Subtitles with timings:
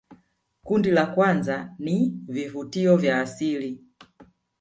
[0.63, 3.83] kundi la kwanza ni vivutio vya asili